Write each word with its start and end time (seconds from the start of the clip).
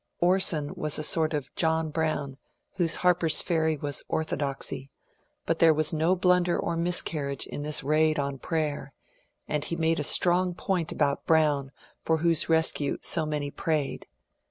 Orson 0.19 0.73
was 0.75 0.97
a 0.97 1.03
sort 1.03 1.31
of 1.35 1.53
John 1.55 1.91
Brown 1.91 2.39
whose 2.77 2.95
Harper's 3.05 3.43
Ferry 3.43 3.77
was 3.77 4.03
Orthodoxy, 4.07 4.89
but 5.45 5.59
there 5.59 5.75
was 5.75 5.93
no 5.93 6.15
blunder 6.15 6.57
or 6.57 6.75
miscarriage 6.75 7.45
in 7.45 7.61
this 7.61 7.83
raid 7.83 8.17
on 8.17 8.39
Prayer; 8.39 8.93
and 9.47 9.63
he 9.63 9.75
made 9.75 9.99
a 9.99 10.03
strong 10.03 10.55
point 10.55 10.91
about 10.91 11.27
Brown, 11.27 11.71
for 12.01 12.17
whose 12.17 12.49
rescue 12.49 12.97
so 13.03 13.27
many 13.27 13.51
prayed. 13.51 14.07